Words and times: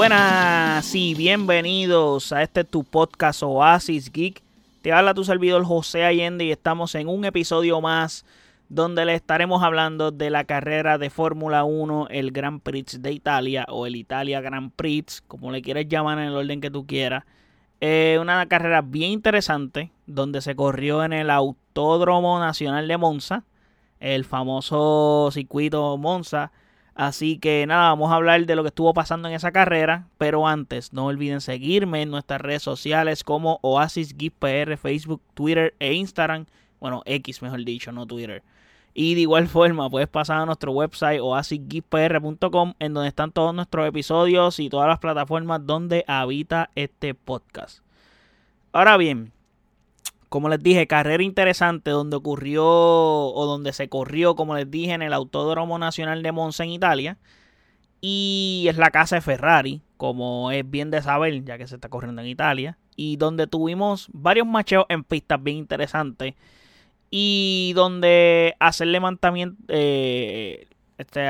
Buenas 0.00 0.94
y 0.94 1.12
bienvenidos 1.12 2.32
a 2.32 2.42
este 2.42 2.64
tu 2.64 2.84
podcast 2.84 3.42
Oasis 3.42 4.10
Geek. 4.10 4.40
Te 4.80 4.94
habla 4.94 5.12
tu 5.12 5.24
servidor 5.24 5.62
José 5.62 6.06
Allende 6.06 6.46
y 6.46 6.52
estamos 6.52 6.94
en 6.94 7.06
un 7.06 7.26
episodio 7.26 7.82
más 7.82 8.24
donde 8.70 9.04
le 9.04 9.14
estaremos 9.14 9.62
hablando 9.62 10.10
de 10.10 10.30
la 10.30 10.44
carrera 10.44 10.96
de 10.96 11.10
Fórmula 11.10 11.64
1, 11.64 12.06
el 12.08 12.30
Grand 12.30 12.62
Prix 12.62 13.02
de 13.02 13.12
Italia 13.12 13.66
o 13.68 13.86
el 13.86 13.94
Italia 13.94 14.40
Grand 14.40 14.72
Prix, 14.74 15.22
como 15.28 15.52
le 15.52 15.60
quieres 15.60 15.86
llamar 15.86 16.18
en 16.18 16.28
el 16.28 16.34
orden 16.34 16.62
que 16.62 16.70
tú 16.70 16.86
quieras. 16.86 17.24
Eh, 17.82 18.16
una 18.22 18.46
carrera 18.46 18.80
bien 18.80 19.10
interesante 19.10 19.92
donde 20.06 20.40
se 20.40 20.56
corrió 20.56 21.04
en 21.04 21.12
el 21.12 21.28
Autódromo 21.28 22.38
Nacional 22.38 22.88
de 22.88 22.96
Monza, 22.96 23.44
el 23.98 24.24
famoso 24.24 25.28
circuito 25.30 25.98
Monza. 25.98 26.52
Así 26.94 27.38
que 27.38 27.66
nada, 27.66 27.88
vamos 27.90 28.10
a 28.10 28.16
hablar 28.16 28.44
de 28.44 28.56
lo 28.56 28.62
que 28.62 28.68
estuvo 28.68 28.92
pasando 28.92 29.28
en 29.28 29.34
esa 29.34 29.52
carrera. 29.52 30.06
Pero 30.18 30.46
antes, 30.46 30.92
no 30.92 31.06
olviden 31.06 31.40
seguirme 31.40 32.02
en 32.02 32.10
nuestras 32.10 32.40
redes 32.40 32.62
sociales 32.62 33.24
como 33.24 33.58
Oasis 33.62 34.14
Facebook, 34.80 35.22
Twitter 35.34 35.74
e 35.78 35.94
Instagram. 35.94 36.46
Bueno, 36.80 37.02
X 37.04 37.42
mejor 37.42 37.64
dicho, 37.64 37.92
no 37.92 38.06
Twitter. 38.06 38.42
Y 38.92 39.14
de 39.14 39.20
igual 39.20 39.46
forma, 39.46 39.88
puedes 39.88 40.08
pasar 40.08 40.40
a 40.40 40.46
nuestro 40.46 40.72
website 40.72 41.20
oasisgeekpr.com 41.20 42.74
en 42.78 42.94
donde 42.94 43.08
están 43.08 43.30
todos 43.30 43.54
nuestros 43.54 43.86
episodios 43.86 44.58
y 44.58 44.68
todas 44.68 44.88
las 44.88 44.98
plataformas 44.98 45.64
donde 45.64 46.04
habita 46.08 46.70
este 46.74 47.14
podcast. 47.14 47.84
Ahora 48.72 48.96
bien, 48.96 49.32
como 50.30 50.48
les 50.48 50.60
dije, 50.60 50.86
carrera 50.86 51.22
interesante 51.24 51.90
donde 51.90 52.16
ocurrió 52.16 52.64
o 52.64 53.46
donde 53.46 53.72
se 53.72 53.88
corrió, 53.88 54.36
como 54.36 54.54
les 54.54 54.70
dije, 54.70 54.92
en 54.92 55.02
el 55.02 55.12
Autódromo 55.12 55.78
Nacional 55.78 56.22
de 56.22 56.32
Monza 56.32 56.62
en 56.64 56.70
Italia. 56.70 57.18
Y 58.00 58.66
es 58.68 58.76
la 58.76 58.90
casa 58.90 59.16
de 59.16 59.22
Ferrari, 59.22 59.82
como 59.96 60.52
es 60.52 60.68
bien 60.70 60.90
de 60.92 61.02
saber, 61.02 61.44
ya 61.44 61.58
que 61.58 61.66
se 61.66 61.74
está 61.74 61.88
corriendo 61.88 62.22
en 62.22 62.28
Italia. 62.28 62.78
Y 62.96 63.16
donde 63.16 63.48
tuvimos 63.48 64.08
varios 64.12 64.46
macheos 64.46 64.86
en 64.88 65.04
pistas 65.04 65.42
bien 65.42 65.56
interesantes 65.58 66.34
y 67.10 67.72
donde 67.74 68.54
hacer 68.60 68.86
levantamiento, 68.86 69.60
eh, 69.68 70.68
este, 70.96 71.28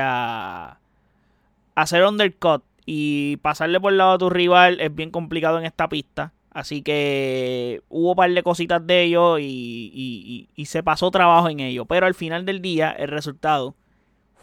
hacer 1.75 2.05
undercut 2.05 2.63
y 2.85 3.37
pasarle 3.37 3.79
por 3.79 3.93
el 3.93 3.97
lado 3.97 4.11
a 4.11 4.17
tu 4.19 4.29
rival 4.29 4.79
es 4.79 4.93
bien 4.93 5.09
complicado 5.09 5.57
en 5.57 5.65
esta 5.65 5.89
pista. 5.89 6.33
Así 6.51 6.81
que 6.81 7.81
hubo 7.87 8.09
un 8.11 8.15
par 8.15 8.31
de 8.31 8.43
cositas 8.43 8.85
de 8.85 9.03
ellos 9.03 9.39
y, 9.41 10.49
se 10.65 10.83
pasó 10.83 11.09
trabajo 11.09 11.49
en 11.49 11.61
ello. 11.61 11.85
Pero 11.85 12.05
al 12.05 12.13
final 12.13 12.45
del 12.45 12.61
día 12.61 12.91
el 12.91 13.07
resultado 13.07 13.75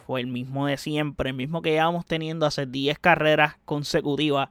fue 0.07 0.21
el 0.21 0.27
mismo 0.27 0.67
de 0.67 0.79
siempre, 0.79 1.31
el 1.31 1.37
mismo 1.37 1.61
que 1.61 1.73
llevamos 1.73 2.07
teniendo 2.07 2.47
hace 2.47 2.65
10 2.65 2.99
carreras 2.99 3.57
consecutivas, 3.67 4.49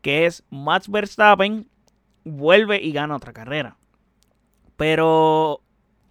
que 0.00 0.26
es 0.26 0.44
Max 0.50 0.88
Verstappen 0.88 1.68
vuelve 2.24 2.82
y 2.82 2.90
gana 2.92 3.16
otra 3.16 3.32
carrera. 3.32 3.76
Pero 4.76 5.60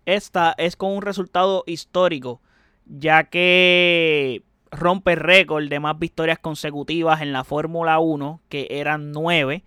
esta 0.06 0.56
es 0.58 0.78
con 0.78 0.92
un 0.92 1.02
resultado 1.02 1.64
histórico, 1.68 2.42
ya 2.86 3.26
que 3.26 4.44
rompe 4.72 5.16
récord 5.16 5.68
de 5.68 5.82
más 5.82 6.00
victorias 6.00 6.40
consecutivas 6.40 7.22
en 7.22 7.34
la 7.34 7.44
Fórmula 7.44 8.00
1, 8.00 8.40
que 8.48 8.68
eran 8.70 9.12
9, 9.12 9.66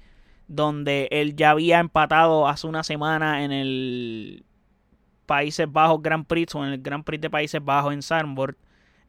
donde 0.49 1.09
él 1.11 1.37
ya 1.37 1.51
había 1.51 1.79
empatado 1.79 2.49
hace 2.49 2.67
una 2.67 2.83
semana 2.83 3.45
en 3.45 3.53
el 3.53 4.45
Países 5.27 5.71
Bajos 5.71 6.03
Grand 6.03 6.27
Prix 6.27 6.55
o 6.55 6.65
en 6.65 6.73
el 6.73 6.83
Grand 6.83 7.05
Prix 7.05 7.21
de 7.21 7.31
Países 7.31 7.65
Bajos 7.65 7.93
en 7.93 8.03
Zandvoort 8.03 8.57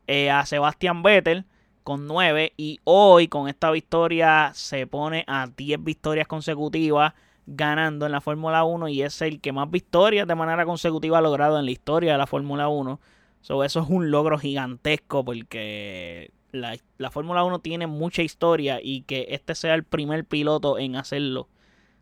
eh, 0.08 0.30
a 0.30 0.46
Sebastian 0.46 1.04
Vettel 1.04 1.46
con 1.84 2.08
9 2.08 2.54
y 2.58 2.80
hoy 2.84 3.28
con 3.28 3.48
esta 3.48 3.70
victoria 3.70 4.52
se 4.54 4.88
pone 4.88 5.24
a 5.28 5.48
10 5.48 5.84
victorias 5.84 6.28
consecutivas 6.28 7.14
ganando 7.46 8.06
en 8.06 8.12
la 8.12 8.22
Fórmula 8.22 8.64
1 8.64 8.88
y 8.88 9.04
es 9.04 9.22
el 9.22 9.40
que 9.40 9.52
más 9.52 9.70
victorias 9.70 10.28
de 10.28 10.36
manera 10.36 10.66
consecutiva 10.66 11.20
ha 11.20 11.22
logrado 11.22 11.60
en 11.60 11.66
la 11.66 11.72
historia 11.72 12.14
de 12.14 12.18
la 12.18 12.28
Fórmula 12.28 12.70
1. 12.70 13.00
eso 13.42 13.64
es 13.64 13.76
un 13.76 14.10
logro 14.10 14.40
gigantesco 14.40 15.24
porque 15.24 16.32
la, 16.56 16.78
la 16.98 17.12
Fórmula 17.12 17.44
1 17.44 17.60
tiene 17.60 17.88
mucha 17.88 18.22
historia 18.22 18.80
y 18.82 19.02
que 19.02 19.28
este 19.30 19.56
sea 19.56 19.76
el 19.76 19.84
primer 19.84 20.26
piloto 20.26 20.80
en 20.80 20.96
hacerlo, 20.96 21.48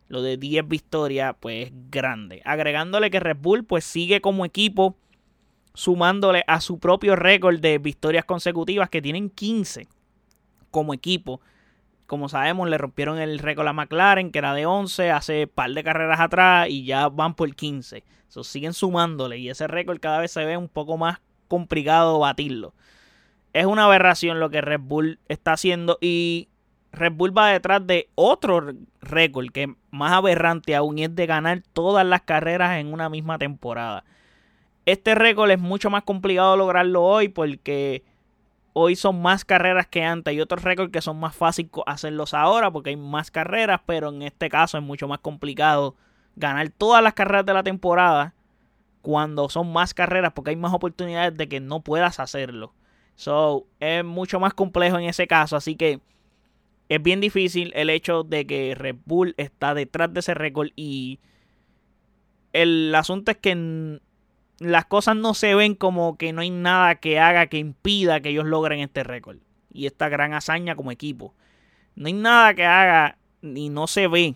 lo 0.07 0.21
de 0.21 0.37
10 0.37 0.67
victorias, 0.67 1.35
pues 1.39 1.67
es 1.67 1.73
grande. 1.89 2.41
Agregándole 2.45 3.11
que 3.11 3.19
Red 3.19 3.37
Bull 3.37 3.65
pues 3.65 3.83
sigue 3.83 4.21
como 4.21 4.45
equipo 4.45 4.95
sumándole 5.73 6.43
a 6.47 6.61
su 6.61 6.79
propio 6.79 7.15
récord 7.15 7.59
de 7.59 7.79
victorias 7.79 8.25
consecutivas 8.25 8.89
que 8.89 9.01
tienen 9.01 9.29
15 9.29 9.87
como 10.69 10.93
equipo 10.93 11.41
como 12.13 12.29
sabemos, 12.29 12.69
le 12.69 12.77
rompieron 12.77 13.17
el 13.17 13.39
récord 13.39 13.67
a 13.67 13.73
McLaren, 13.73 14.31
que 14.31 14.39
era 14.39 14.53
de 14.53 14.67
11 14.67 15.09
hace 15.09 15.47
par 15.47 15.71
de 15.71 15.83
carreras 15.83 16.19
atrás 16.19 16.67
y 16.69 16.85
ya 16.85 17.09
van 17.09 17.33
por 17.33 17.53
15. 17.55 18.03
So, 18.27 18.43
siguen 18.43 18.73
sumándole 18.73 19.39
y 19.39 19.49
ese 19.49 19.67
récord 19.67 19.99
cada 19.99 20.19
vez 20.19 20.31
se 20.31 20.45
ve 20.45 20.57
un 20.57 20.67
poco 20.67 20.97
más 20.97 21.21
complicado 21.47 22.19
batirlo. 22.19 22.73
Es 23.53 23.65
una 23.65 23.85
aberración 23.85 24.39
lo 24.39 24.49
que 24.49 24.61
Red 24.61 24.81
Bull 24.81 25.19
está 25.29 25.53
haciendo 25.53 25.99
y 26.01 26.49
Red 26.91 27.13
Bull 27.13 27.37
va 27.37 27.49
detrás 27.49 27.85
de 27.85 28.09
otro 28.15 28.73
récord 29.01 29.49
que 29.51 29.75
más 29.91 30.13
aberrante 30.13 30.75
aún 30.75 30.99
es 30.99 31.15
de 31.15 31.25
ganar 31.25 31.61
todas 31.73 32.05
las 32.05 32.21
carreras 32.21 32.77
en 32.77 32.91
una 32.91 33.09
misma 33.09 33.37
temporada. 33.37 34.03
Este 34.85 35.15
récord 35.15 35.49
es 35.51 35.59
mucho 35.59 35.89
más 35.89 36.03
complicado 36.03 36.57
lograrlo 36.57 37.03
hoy 37.03 37.29
porque 37.29 38.03
hoy 38.73 38.95
son 38.95 39.21
más 39.21 39.45
carreras 39.45 39.87
que 39.87 40.03
antes. 40.03 40.31
Hay 40.31 40.41
otros 40.41 40.63
récords 40.63 40.91
que 40.91 41.01
son 41.01 41.19
más 41.19 41.35
fáciles 41.35 41.71
hacerlos 41.85 42.33
ahora 42.33 42.69
porque 42.71 42.89
hay 42.89 42.97
más 42.97 43.31
carreras, 43.31 43.81
pero 43.85 44.09
en 44.09 44.23
este 44.23 44.49
caso 44.49 44.77
es 44.77 44.83
mucho 44.83 45.07
más 45.07 45.19
complicado 45.19 45.95
ganar 46.35 46.69
todas 46.69 47.03
las 47.03 47.13
carreras 47.13 47.45
de 47.45 47.53
la 47.53 47.63
temporada 47.63 48.33
cuando 49.01 49.49
son 49.49 49.71
más 49.71 49.93
carreras 49.93 50.33
porque 50.33 50.51
hay 50.51 50.55
más 50.55 50.73
oportunidades 50.73 51.35
de 51.37 51.47
que 51.47 51.59
no 51.59 51.81
puedas 51.81 52.19
hacerlo. 52.19 52.73
So, 53.15 53.65
es 53.79 54.03
mucho 54.03 54.39
más 54.39 54.53
complejo 54.53 54.97
en 54.97 55.05
ese 55.05 55.27
caso, 55.27 55.55
así 55.55 55.75
que 55.75 55.99
es 56.89 57.01
bien 57.01 57.21
difícil 57.21 57.71
el 57.75 57.89
hecho 57.89 58.23
de 58.23 58.45
que 58.45 58.75
Red 58.75 58.97
Bull 59.05 59.33
está 59.37 59.73
detrás 59.73 60.13
de 60.13 60.19
ese 60.19 60.33
récord 60.33 60.69
y 60.75 61.19
el 62.51 62.93
asunto 62.93 63.31
es 63.31 63.37
que 63.37 63.99
las 64.59 64.85
cosas 64.85 65.15
no 65.15 65.33
se 65.33 65.55
ven 65.55 65.75
como 65.75 66.17
que 66.17 66.33
no 66.33 66.41
hay 66.41 66.49
nada 66.49 66.95
que 66.95 67.19
haga 67.19 67.47
que 67.47 67.57
impida 67.57 68.21
que 68.21 68.29
ellos 68.29 68.45
logren 68.45 68.79
este 68.79 69.03
récord 69.03 69.37
y 69.71 69.87
esta 69.87 70.09
gran 70.09 70.33
hazaña 70.33 70.75
como 70.75 70.91
equipo. 70.91 71.33
No 71.95 72.07
hay 72.07 72.13
nada 72.13 72.53
que 72.53 72.65
haga 72.65 73.17
ni 73.41 73.69
no 73.69 73.87
se 73.87 74.07
ve 74.07 74.35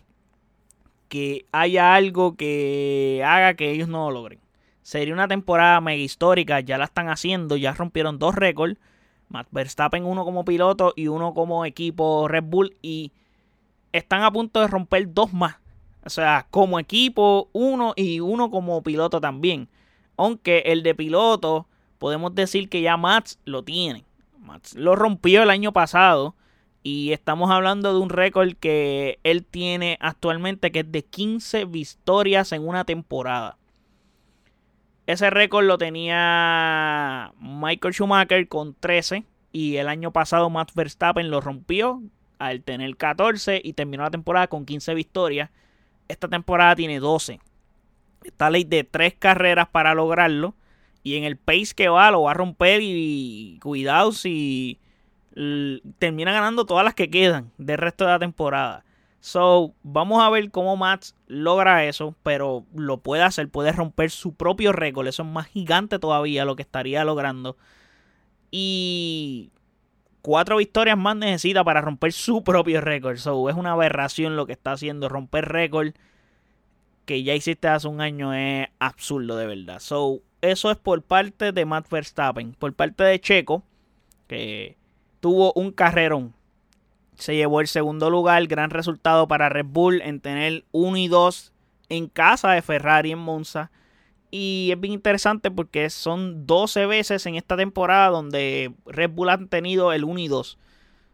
que 1.10 1.46
haya 1.52 1.96
algo 1.96 2.36
que 2.36 3.24
haga 3.26 3.54
que 3.54 3.72
ellos 3.72 3.88
no 3.88 4.10
lo 4.10 4.22
logren. 4.22 4.40
Sería 4.88 5.14
una 5.14 5.28
temporada 5.28 5.82
mega 5.82 6.02
histórica, 6.02 6.62
ya 6.62 6.78
la 6.78 6.86
están 6.86 7.10
haciendo, 7.10 7.58
ya 7.58 7.74
rompieron 7.74 8.20
dos 8.20 8.34
récords. 8.34 8.80
Matt 9.28 9.50
Verstappen 9.52 10.06
uno 10.06 10.24
como 10.24 10.46
piloto 10.46 10.94
y 10.96 11.10
uno 11.10 11.34
como 11.34 11.66
equipo 11.66 12.30
Red 12.30 12.46
Bull 12.46 12.78
y 12.82 13.12
están 13.92 14.24
a 14.24 14.32
punto 14.32 14.62
de 14.62 14.68
romper 14.68 15.14
dos 15.14 15.34
más. 15.34 15.58
O 16.06 16.10
sea, 16.10 16.48
como 16.52 16.80
equipo 16.80 17.50
uno 17.52 17.92
y 17.98 18.22
uno 18.22 18.50
como 18.50 18.82
piloto 18.82 19.20
también. 19.20 19.68
Aunque 20.16 20.60
el 20.68 20.84
de 20.84 20.96
piloto, 20.96 21.68
podemos 21.98 22.34
decir 22.34 22.70
que 22.70 22.82
ya 22.82 22.96
Max 22.96 23.40
lo 23.44 23.64
tiene. 23.64 24.06
Max 24.40 24.74
lo 24.74 24.96
rompió 24.96 25.44
el 25.44 25.50
año 25.50 25.74
pasado. 25.74 26.34
Y 26.82 27.12
estamos 27.12 27.52
hablando 27.52 27.92
de 27.92 28.00
un 28.00 28.10
récord 28.10 28.54
que 28.54 29.20
él 29.24 29.44
tiene 29.44 29.98
actualmente 30.00 30.72
que 30.72 30.80
es 30.80 30.90
de 30.90 31.04
15 31.04 31.66
victorias 31.66 32.54
en 32.54 32.66
una 32.66 32.86
temporada. 32.86 33.58
Ese 35.08 35.30
récord 35.30 35.66
lo 35.66 35.78
tenía 35.78 37.32
Michael 37.40 37.94
Schumacher 37.94 38.48
con 38.50 38.76
13 38.76 39.24
y 39.54 39.78
el 39.78 39.88
año 39.88 40.12
pasado 40.12 40.50
Max 40.50 40.74
Verstappen 40.76 41.32
lo 41.32 41.40
rompió 41.40 42.02
al 42.40 42.62
tener 42.62 42.98
14 42.98 43.62
y 43.64 43.72
terminó 43.72 44.04
la 44.04 44.12
temporada 44.12 44.48
con 44.48 44.66
15 44.66 44.94
victorias. 44.94 45.50
Esta 46.10 46.28
temporada 46.28 46.76
tiene 46.76 47.00
12. 47.00 47.40
Esta 48.26 48.50
ley 48.50 48.66
de 48.66 48.84
tres 48.84 49.16
carreras 49.18 49.70
para 49.70 49.96
lograrlo. 49.96 50.56
Y 51.04 51.16
en 51.16 51.24
el 51.24 51.38
pace 51.38 51.74
que 51.74 51.88
va, 51.88 52.12
lo 52.12 52.24
va 52.24 52.32
a 52.32 52.34
romper. 52.34 52.82
Y, 52.84 53.60
cuidado 53.64 54.12
si 54.12 54.78
termina 56.00 56.34
ganando 56.34 56.66
todas 56.66 56.84
las 56.84 56.96
que 56.96 57.10
quedan 57.10 57.52
del 57.58 57.78
resto 57.78 58.04
de 58.06 58.12
la 58.12 58.20
temporada. 58.20 58.84
So, 59.20 59.74
vamos 59.84 60.24
a 60.24 60.30
ver 60.30 60.52
cómo 60.52 60.78
Max 60.78 61.16
logra 61.28 61.86
eso, 61.86 62.16
pero 62.24 62.66
lo 62.74 62.98
puede 63.00 63.24
hacer, 63.24 63.50
puede 63.50 63.72
romper 63.72 64.12
su 64.12 64.34
propio 64.36 64.72
récord. 64.72 65.08
Eso 65.08 65.24
es 65.24 65.30
más 65.30 65.48
gigante 65.48 66.00
todavía 66.00 66.46
lo 66.46 66.56
que 66.56 66.62
estaría 66.62 67.04
logrando. 67.04 67.58
Y 68.52 69.52
cuatro 70.22 70.58
victorias 70.58 70.98
más 70.98 71.16
necesita 71.16 71.64
para 71.64 71.82
romper 71.82 72.14
su 72.14 72.44
propio 72.44 72.82
récord. 72.82 73.18
So, 73.18 73.50
es 73.50 73.56
una 73.56 73.74
aberración 73.74 74.36
lo 74.36 74.46
que 74.46 74.54
está 74.54 74.74
haciendo, 74.74 75.10
romper 75.10 75.46
récord 75.46 75.94
que 77.08 77.24
ya 77.24 77.34
hiciste 77.34 77.70
hace 77.70 77.88
un 77.88 78.02
año 78.02 78.34
es 78.34 78.68
absurdo 78.80 79.38
de 79.38 79.48
verdad. 79.48 79.80
So, 79.80 80.22
eso 80.42 80.70
es 80.70 80.78
por 80.78 81.02
parte 81.02 81.54
de 81.54 81.66
Matt 81.66 81.90
Verstappen. 81.90 82.54
Por 82.54 82.74
parte 82.74 83.04
de 83.06 83.20
Checo, 83.20 83.64
que 84.28 84.76
tuvo 85.22 85.54
un 85.54 85.72
carrerón. 85.72 86.34
Se 87.18 87.36
llevó 87.36 87.62
el 87.62 87.68
segundo 87.68 88.10
lugar. 88.10 88.46
Gran 88.48 88.70
resultado 88.70 89.28
para 89.28 89.50
Red 89.50 89.66
Bull 89.68 90.02
en 90.02 90.20
tener 90.20 90.66
1 90.72 90.98
y 90.98 91.08
2 91.08 91.54
en 91.90 92.08
casa 92.08 92.52
de 92.52 92.62
Ferrari 92.62 93.12
en 93.12 93.20
Monza. 93.20 93.72
Y 94.30 94.70
es 94.72 94.80
bien 94.80 94.94
interesante 94.94 95.50
porque 95.52 95.90
son 95.90 96.46
12 96.46 96.86
veces 96.86 97.26
en 97.26 97.36
esta 97.36 97.58
temporada 97.58 98.10
donde 98.10 98.74
Red 98.86 99.12
Bull 99.12 99.30
han 99.30 99.48
tenido 99.48 99.94
el 99.94 100.04
1 100.04 100.20
y 100.20 100.28
2. 100.28 100.58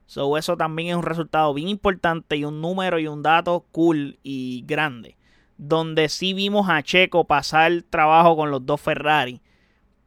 So, 0.06 0.38
eso 0.38 0.58
también 0.58 0.90
es 0.90 0.96
un 0.96 1.04
resultado 1.04 1.54
bien 1.54 1.70
importante 1.70 2.36
y 2.36 2.44
un 2.44 2.62
número 2.62 3.00
y 3.00 3.08
un 3.08 3.24
dato 3.24 3.66
cool 3.72 4.20
y 4.24 4.64
grande. 4.68 5.16
Donde 5.58 6.10
sí 6.10 6.34
vimos 6.34 6.70
a 6.70 6.84
Checo 6.84 7.26
pasar 7.26 7.84
trabajo 7.90 8.36
con 8.36 8.52
los 8.52 8.66
dos 8.66 8.82
Ferrari 8.82 9.42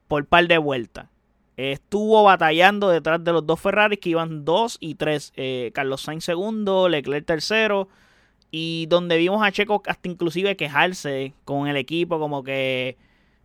por 0.08 0.26
par 0.26 0.46
de 0.48 0.58
vueltas. 0.58 1.08
Estuvo 1.56 2.22
batallando 2.22 2.90
detrás 2.90 3.24
de 3.24 3.32
los 3.32 3.46
dos 3.46 3.58
Ferrari 3.60 3.96
que 3.96 4.10
iban 4.10 4.44
2 4.44 4.76
y 4.80 4.96
3. 4.96 5.32
Eh, 5.36 5.70
Carlos 5.74 6.02
Sainz 6.02 6.24
segundo, 6.24 6.88
Leclerc 6.88 7.24
tercero. 7.24 7.88
Y 8.50 8.86
donde 8.86 9.16
vimos 9.16 9.42
a 9.42 9.50
Checo 9.50 9.82
hasta 9.86 10.08
inclusive 10.08 10.56
quejarse 10.56 11.34
con 11.44 11.66
el 11.66 11.76
equipo 11.76 12.18
como 12.18 12.42
que 12.44 12.96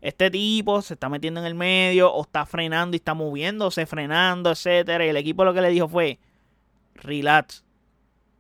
este 0.02 0.30
tipo 0.32 0.82
se 0.82 0.96
está 0.96 1.10
metiendo 1.10 1.40
en 1.40 1.46
el 1.46 1.56
medio 1.56 2.12
o 2.12 2.24
está 2.24 2.46
frenando 2.46 2.96
y 2.96 2.98
está 2.98 3.14
moviéndose, 3.14 3.86
frenando, 3.86 4.52
etcétera. 4.52 5.06
Y 5.06 5.10
el 5.10 5.18
equipo 5.18 5.46
lo 5.46 5.54
que 5.54 5.62
le 5.62 5.70
dijo 5.70 5.88
fue, 5.88 6.20
relax, 6.96 7.64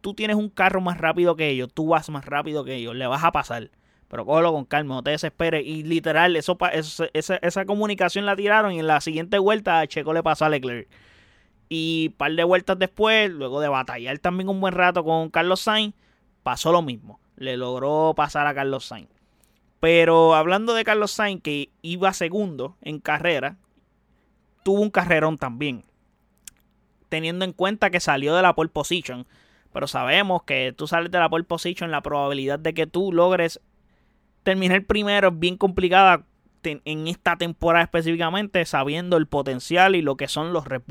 tú 0.02 0.14
tienes 0.14 0.36
un 0.36 0.50
carro 0.50 0.82
más 0.82 0.98
rápido 0.98 1.36
que 1.36 1.50
ellos, 1.50 1.70
tú 1.74 1.88
vas 1.88 2.10
más 2.10 2.26
rápido 2.26 2.64
que 2.64 2.76
ellos, 2.76 2.96
le 2.96 3.08
vas 3.08 3.24
a 3.24 3.32
pasar. 3.32 3.70
Pero 4.12 4.26
cógelo 4.26 4.52
con 4.52 4.66
calma, 4.66 4.96
no 4.96 5.04
te 5.04 5.12
desesperes. 5.12 5.66
Y 5.66 5.84
literal, 5.84 6.36
eso, 6.36 6.58
esa, 6.74 7.38
esa, 7.38 7.66
comunicación 7.66 8.26
la 8.26 8.36
tiraron 8.36 8.74
y 8.74 8.80
en 8.80 8.88
la 8.88 9.00
siguiente 9.00 9.40
vuelta 9.40 9.80
a 9.80 9.88
Checo 9.88 10.12
le 10.12 10.22
pasó 10.22 10.44
a 10.44 10.50
Leclerc. 10.50 10.90
Y 11.70 12.08
un 12.10 12.18
par 12.18 12.34
de 12.34 12.44
vueltas 12.44 12.78
después, 12.78 13.32
luego 13.32 13.62
de 13.62 13.70
batallar 13.70 14.20
también 14.20 14.50
un 14.50 14.60
buen 14.60 14.74
rato 14.74 15.06
con 15.06 15.30
Carlos 15.30 15.62
Sainz, 15.62 15.96
pasó 16.44 16.74
lo 16.74 16.82
mismo. 16.82 17.22
Le 17.38 17.56
logró 17.56 18.14
pasar 18.14 18.48
a 18.48 18.54
Carlos 18.54 18.84
Sainz. 18.84 19.08
Pero 19.80 20.36
hablando 20.36 20.74
de 20.74 20.84
Carlos 20.84 21.12
Sainz, 21.12 21.42
que 21.42 21.70
iba 21.82 22.12
segundo 22.12 22.76
en 22.82 23.00
carrera, 23.00 23.56
tuvo 24.64 24.82
un 24.82 24.90
carrerón 24.90 25.38
también. 25.38 25.86
Teniendo 27.08 27.46
en 27.46 27.54
cuenta 27.54 27.90
que 27.90 28.02
salió 28.02 28.36
de 28.36 28.42
la 28.42 28.56
pole 28.56 28.72
position. 28.72 29.26
Pero 29.72 29.88
sabemos 29.88 30.44
que 30.44 30.74
tú 30.74 30.86
sales 30.86 31.12
de 31.12 31.20
la 31.20 31.30
pole 31.30 31.46
position, 31.46 31.92
la 31.92 32.02
probabilidad 32.02 32.60
de 32.60 32.74
que 32.74 32.88
tú 32.88 33.14
logres 33.14 33.62
terminar 34.44 34.84
primero 34.86 35.30
es 35.30 35.40
bien 35.40 35.58
complicada 35.58 36.26
en 36.64 37.08
esta 37.08 37.38
temporada 37.38 37.84
específicamente, 37.84 38.66
sabiendo 38.66 39.18
el 39.18 39.28
potencial 39.28 39.96
y 39.96 40.02
lo 40.02 40.16
que 40.16 40.28
son 40.28 40.54
los 40.54 40.66
Red. 40.68 40.84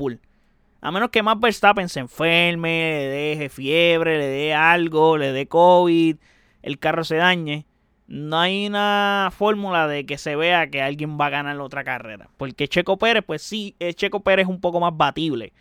A 0.81 0.91
menos 0.91 1.09
que 1.09 1.23
más 1.23 1.39
Verstappen 1.39 1.89
se 1.89 1.99
enferme, 1.99 2.91
le 2.91 3.07
deje 3.07 3.49
fiebre, 3.49 4.17
le 4.17 4.27
dé 4.27 4.53
algo, 4.53 5.17
le 5.17 5.31
dé 5.31 5.47
COVID, 5.47 6.17
el 6.63 6.79
carro 6.79 7.03
se 7.03 7.17
dañe. 7.17 7.67
No 8.07 8.39
hay 8.39 8.67
una 8.67 9.29
fórmula 9.31 9.87
de 9.87 10.05
que 10.05 10.17
se 10.17 10.35
vea 10.35 10.69
que 10.69 10.81
alguien 10.81 11.17
va 11.17 11.27
a 11.27 11.29
ganar 11.29 11.55
la 11.55 11.63
otra 11.63 11.83
carrera. 11.83 12.29
Porque 12.35 12.67
Checo 12.67 12.97
Pérez, 12.97 13.23
pues 13.25 13.41
sí, 13.41 13.75
Checo 13.93 14.21
Pérez 14.21 14.43
es 14.45 14.49
un 14.49 14.59
poco 14.59 14.79
más 14.79 14.97
batible. 14.97 15.53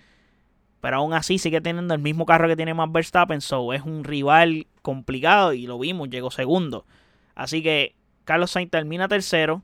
Pero 0.81 0.97
aún 0.97 1.13
así 1.13 1.39
sigue 1.39 1.61
teniendo 1.61 1.95
el 1.95 2.01
mismo 2.01 2.27
carro 2.27 2.49
que 2.49 2.57
tiene 2.57 2.75
más 2.75 2.91
Verstappen. 2.91 3.41
So 3.41 3.73
es 3.73 3.83
un 3.83 4.03
rival 4.03 4.67
complicado 4.83 5.53
y 5.53 5.67
lo 5.67 5.79
vimos, 5.79 6.09
llegó 6.09 6.31
segundo. 6.31 6.87
Así 7.35 7.63
que 7.63 7.95
Carlos 8.25 8.51
Sainz 8.51 8.71
termina 8.71 9.09
tercero. 9.09 9.63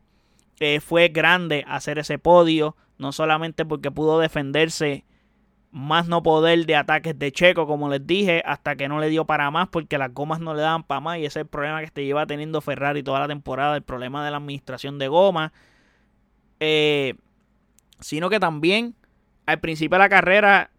Eh, 0.60 0.80
fue 0.80 1.08
grande 1.08 1.64
hacer 1.68 1.98
ese 1.98 2.18
podio, 2.18 2.76
no 2.98 3.12
solamente 3.12 3.64
porque 3.64 3.90
pudo 3.90 4.18
defenderse 4.18 5.04
más 5.70 6.08
no 6.08 6.22
poder 6.22 6.64
de 6.64 6.74
ataques 6.74 7.18
de 7.18 7.30
Checo, 7.30 7.66
como 7.66 7.90
les 7.90 8.06
dije, 8.06 8.42
hasta 8.46 8.76
que 8.76 8.88
no 8.88 8.98
le 8.98 9.10
dio 9.10 9.26
para 9.26 9.50
más 9.50 9.68
porque 9.68 9.98
las 9.98 10.14
gomas 10.14 10.40
no 10.40 10.54
le 10.54 10.62
daban 10.62 10.84
para 10.84 11.00
más 11.00 11.18
y 11.18 11.26
ese 11.26 11.40
es 11.40 11.44
el 11.44 11.46
problema 11.48 11.82
que 11.82 11.90
te 11.90 12.04
lleva 12.04 12.26
teniendo 12.26 12.62
Ferrari 12.62 13.02
toda 13.02 13.20
la 13.20 13.28
temporada, 13.28 13.76
el 13.76 13.82
problema 13.82 14.24
de 14.24 14.30
la 14.30 14.38
administración 14.38 14.98
de 14.98 15.08
goma. 15.08 15.52
Eh, 16.60 17.14
sino 18.00 18.30
que 18.30 18.40
también 18.40 18.94
al 19.44 19.60
principio 19.60 19.96
de 19.96 20.04
la 20.04 20.08
carrera, 20.08 20.70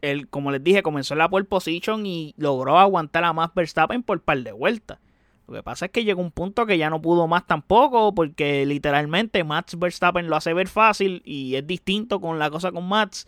él, 0.00 0.28
como 0.28 0.50
les 0.52 0.62
dije, 0.62 0.82
comenzó 0.82 1.14
en 1.14 1.18
la 1.18 1.28
pole 1.28 1.44
position 1.44 2.06
y 2.06 2.34
logró 2.38 2.78
aguantar 2.78 3.24
a 3.24 3.32
más 3.32 3.52
Verstappen 3.54 4.02
por 4.02 4.22
par 4.22 4.38
de 4.38 4.52
vueltas. 4.52 4.98
Lo 5.46 5.54
que 5.54 5.62
pasa 5.62 5.86
es 5.86 5.92
que 5.92 6.04
llegó 6.04 6.20
un 6.20 6.32
punto 6.32 6.66
que 6.66 6.76
ya 6.76 6.90
no 6.90 7.00
pudo 7.00 7.28
más 7.28 7.46
tampoco, 7.46 8.14
porque 8.14 8.66
literalmente 8.66 9.44
Max 9.44 9.78
Verstappen 9.78 10.28
lo 10.28 10.36
hace 10.36 10.52
ver 10.54 10.66
fácil 10.66 11.22
y 11.24 11.54
es 11.54 11.66
distinto 11.66 12.20
con 12.20 12.38
la 12.38 12.50
cosa 12.50 12.72
con 12.72 12.88
Max. 12.88 13.26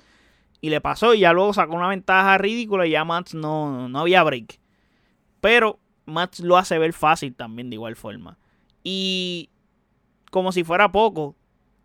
Y 0.60 0.70
le 0.70 0.80
pasó 0.80 1.14
y 1.14 1.20
ya 1.20 1.32
luego 1.32 1.52
sacó 1.52 1.76
una 1.76 1.88
ventaja 1.88 2.36
ridícula 2.36 2.86
y 2.86 2.90
ya 2.90 3.04
Max 3.04 3.34
no, 3.34 3.88
no 3.88 4.00
había 4.00 4.24
break. 4.24 4.58
Pero 5.40 5.78
Max 6.06 6.40
lo 6.40 6.56
hace 6.56 6.78
ver 6.78 6.92
fácil 6.92 7.36
también 7.36 7.70
de 7.70 7.76
igual 7.76 7.94
forma. 7.94 8.36
Y 8.82 9.50
como 10.32 10.50
si 10.50 10.64
fuera 10.64 10.90
poco, 10.90 11.36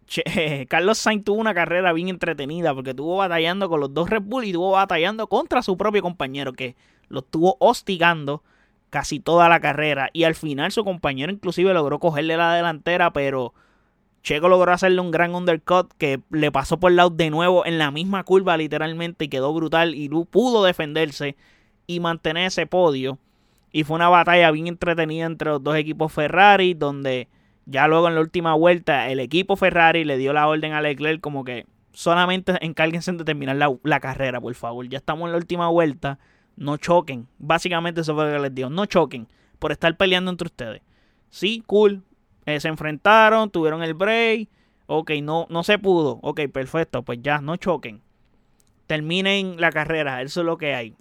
Carlos 0.68 0.98
Sainz 0.98 1.24
tuvo 1.24 1.40
una 1.40 1.54
carrera 1.54 1.94
bien 1.94 2.10
entretenida 2.10 2.74
porque 2.74 2.92
estuvo 2.92 3.18
batallando 3.18 3.70
con 3.70 3.80
los 3.80 3.94
dos 3.94 4.10
Red 4.10 4.24
Bull 4.24 4.46
y 4.46 4.50
estuvo 4.50 4.72
batallando 4.72 5.28
contra 5.28 5.62
su 5.62 5.78
propio 5.78 6.02
compañero 6.02 6.54
que 6.54 6.76
lo 7.10 7.20
estuvo 7.20 7.58
hostigando 7.60 8.44
casi 8.94 9.20
toda 9.20 9.50
la 9.50 9.60
carrera. 9.60 10.12
Y 10.14 10.24
al 10.24 10.36
final 10.36 10.72
su 10.72 10.86
compañero 10.86 11.32
inclusive 11.32 11.74
logró 11.74 11.98
cogerle 11.98 12.38
la 12.38 12.54
delantera, 12.54 13.12
pero 13.12 13.56
Checo 14.22 14.50
logró 14.50 14.72
hacerle 14.72 15.02
un 15.02 15.10
gran 15.10 15.34
undercut 15.34 15.92
que 15.98 16.22
le 16.30 16.52
pasó 16.52 16.80
por 16.80 16.92
el 16.92 16.98
lado 16.98 17.10
de 17.10 17.32
nuevo 17.32 17.66
en 17.66 17.80
la 17.80 17.90
misma 17.90 18.24
curva 18.24 18.56
literalmente 18.56 19.26
y 19.26 19.30
quedó 19.30 19.52
brutal 19.52 19.96
y 19.96 20.10
pudo 20.10 20.64
defenderse 20.64 21.36
y 21.88 22.02
mantener 22.02 22.46
ese 22.46 22.68
podio. 22.68 23.18
Y 23.72 23.84
fue 23.84 23.96
una 23.96 24.10
batalla 24.10 24.52
bien 24.52 24.68
entretenida 24.68 25.26
entre 25.26 25.50
los 25.50 25.64
dos 25.64 25.76
equipos 25.76 26.14
Ferrari, 26.14 26.76
donde 26.76 27.28
ya 27.66 27.88
luego 27.88 28.08
en 28.08 28.14
la 28.14 28.22
última 28.22 28.54
vuelta 28.54 29.10
el 29.10 29.20
equipo 29.20 29.56
Ferrari 29.56 30.04
le 30.04 30.18
dio 30.18 30.34
la 30.34 30.48
orden 30.48 30.74
a 30.74 30.82
Leclerc 30.82 31.20
como 31.20 31.44
que 31.44 31.66
solamente 31.94 32.54
encárguense 32.62 33.10
en 33.10 33.18
terminar 33.26 33.56
la, 33.56 33.76
la 33.82 34.00
carrera, 34.00 34.40
por 34.40 34.54
favor. 34.54 34.88
Ya 34.88 35.00
estamos 35.00 35.26
en 35.26 35.32
la 35.32 35.40
última 35.40 35.68
vuelta 35.70 36.20
no 36.56 36.78
choquen. 36.78 37.28
Básicamente 37.40 38.02
eso 38.02 38.16
fue 38.16 38.26
lo 38.26 38.34
que 38.34 38.40
les 38.40 38.56
digo. 38.56 38.70
No 38.70 38.86
choquen 38.86 39.28
por 39.60 39.72
estar 39.72 39.96
peleando 39.98 40.32
entre 40.32 40.48
ustedes. 40.48 40.82
Sí, 41.30 41.64
cool. 41.66 42.04
Eh, 42.46 42.60
se 42.60 42.68
enfrentaron, 42.68 43.50
tuvieron 43.50 43.84
el 43.84 43.94
break. 43.94 44.50
Ok, 44.88 45.12
no, 45.22 45.48
no 45.50 45.64
se 45.64 45.80
pudo. 45.80 46.20
Ok, 46.22 46.42
perfecto. 46.52 47.04
Pues 47.04 47.20
ya, 47.22 47.40
no 47.40 47.56
choquen. 47.56 48.02
Terminen 48.88 49.60
la 49.60 49.72
carrera. 49.72 50.22
Eso 50.22 50.42
es 50.42 50.46
lo 50.46 50.58
que 50.58 50.76
hay. 50.76 50.96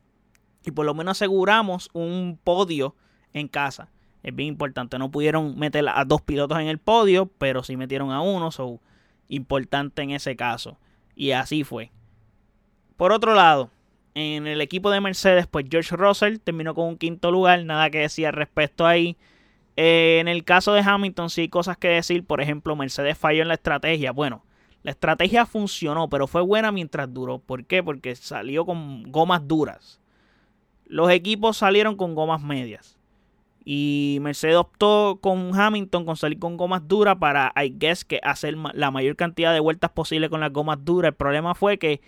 Y 0.64 0.70
por 0.70 0.86
lo 0.86 0.94
menos 0.94 1.18
aseguramos 1.18 1.90
un 1.92 2.38
podio 2.42 2.94
en 3.32 3.48
casa. 3.48 3.88
Es 4.22 4.34
bien 4.34 4.50
importante. 4.50 4.98
No 4.98 5.10
pudieron 5.10 5.58
meter 5.58 5.88
a 5.88 6.04
dos 6.04 6.22
pilotos 6.22 6.58
en 6.58 6.68
el 6.68 6.78
podio, 6.78 7.26
pero 7.26 7.64
sí 7.64 7.76
metieron 7.76 8.12
a 8.12 8.20
uno. 8.20 8.52
So, 8.52 8.80
importante 9.28 10.02
en 10.02 10.12
ese 10.12 10.36
caso. 10.36 10.78
Y 11.16 11.32
así 11.32 11.64
fue. 11.64 11.90
Por 12.96 13.12
otro 13.12 13.34
lado, 13.34 13.70
en 14.14 14.46
el 14.46 14.60
equipo 14.60 14.90
de 14.90 15.00
Mercedes, 15.00 15.46
pues 15.46 15.66
George 15.70 15.96
Russell 15.96 16.38
terminó 16.38 16.74
con 16.74 16.86
un 16.86 16.98
quinto 16.98 17.30
lugar, 17.30 17.64
nada 17.64 17.90
que 17.90 18.00
decir 18.00 18.26
al 18.26 18.34
respecto 18.34 18.86
ahí. 18.86 19.16
Eh, 19.76 20.18
en 20.20 20.28
el 20.28 20.44
caso 20.44 20.74
de 20.74 20.82
Hamilton 20.82 21.30
sí 21.30 21.48
cosas 21.48 21.78
que 21.78 21.88
decir, 21.88 22.24
por 22.26 22.40
ejemplo, 22.40 22.76
Mercedes 22.76 23.16
falló 23.16 23.42
en 23.42 23.48
la 23.48 23.54
estrategia. 23.54 24.12
Bueno, 24.12 24.44
la 24.82 24.90
estrategia 24.90 25.46
funcionó, 25.46 26.08
pero 26.08 26.26
fue 26.26 26.42
buena 26.42 26.72
mientras 26.72 27.12
duró. 27.12 27.38
¿Por 27.38 27.64
qué? 27.64 27.82
Porque 27.82 28.14
salió 28.16 28.66
con 28.66 29.10
gomas 29.10 29.46
duras. 29.48 30.00
Los 30.84 31.10
equipos 31.10 31.56
salieron 31.56 31.96
con 31.96 32.14
gomas 32.14 32.42
medias. 32.42 32.98
Y 33.64 34.18
Mercedes 34.20 34.56
optó 34.56 35.20
con 35.22 35.58
Hamilton 35.58 36.04
con 36.04 36.16
salir 36.16 36.38
con 36.38 36.56
gomas 36.56 36.86
duras 36.88 37.16
para, 37.18 37.52
I 37.56 37.72
guess, 37.78 38.04
que 38.04 38.20
hacer 38.22 38.56
la 38.74 38.90
mayor 38.90 39.14
cantidad 39.14 39.54
de 39.54 39.60
vueltas 39.60 39.92
posible 39.92 40.28
con 40.28 40.40
las 40.40 40.52
gomas 40.52 40.84
duras. 40.84 41.10
El 41.10 41.14
problema 41.14 41.54
fue 41.54 41.78
que 41.78 42.00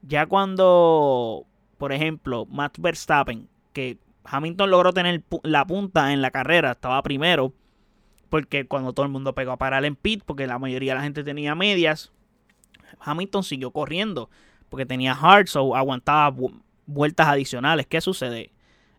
ya 0.00 0.26
cuando 0.26 1.46
por 1.82 1.92
ejemplo, 1.92 2.46
Max 2.46 2.80
Verstappen, 2.80 3.48
que 3.72 3.98
Hamilton 4.22 4.70
logró 4.70 4.92
tener 4.92 5.24
la 5.42 5.66
punta 5.66 6.12
en 6.12 6.22
la 6.22 6.30
carrera, 6.30 6.70
estaba 6.70 7.02
primero, 7.02 7.54
porque 8.28 8.68
cuando 8.68 8.92
todo 8.92 9.04
el 9.04 9.10
mundo 9.10 9.34
pegó 9.34 9.50
a 9.50 9.56
parar 9.56 9.84
en 9.84 9.96
pit, 9.96 10.22
porque 10.24 10.46
la 10.46 10.60
mayoría 10.60 10.92
de 10.92 10.98
la 10.98 11.02
gente 11.02 11.24
tenía 11.24 11.56
medias, 11.56 12.12
Hamilton 13.00 13.42
siguió 13.42 13.72
corriendo, 13.72 14.30
porque 14.68 14.86
tenía 14.86 15.12
hard, 15.12 15.48
so 15.48 15.74
aguantaba 15.74 16.32
vueltas 16.86 17.26
adicionales. 17.26 17.88
¿Qué 17.88 18.00
sucede? 18.00 18.52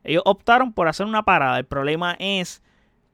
Ellos 0.04 0.24
optaron 0.26 0.74
por 0.74 0.90
hacer 0.90 1.06
una 1.06 1.24
parada. 1.24 1.60
El 1.60 1.66
problema 1.66 2.18
es 2.20 2.62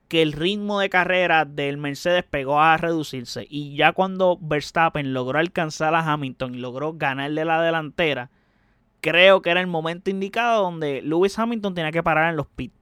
que 0.08 0.24
el 0.24 0.34
ritmo 0.34 0.80
de 0.80 0.90
carrera 0.90 1.46
del 1.46 1.78
Mercedes 1.78 2.24
pegó 2.24 2.60
a 2.60 2.76
reducirse. 2.78 3.46
Y 3.48 3.76
ya 3.76 3.92
cuando 3.92 4.40
Verstappen 4.42 5.14
logró 5.14 5.38
alcanzar 5.38 5.94
a 5.94 6.12
Hamilton 6.12 6.56
y 6.56 6.58
logró 6.58 6.94
ganarle 6.94 7.46
la 7.46 7.62
delantera, 7.62 8.32
creo 9.02 9.42
que 9.42 9.50
era 9.50 9.62
el 9.62 9.68
momento 9.68 10.10
indicado 10.10 10.64
donde 10.64 11.02
Lewis 11.02 11.38
Hamilton 11.38 11.76
tenía 11.76 11.92
que 11.92 12.04
parar 12.04 12.30
en 12.30 12.38
los 12.38 12.48
pits. 12.48 12.76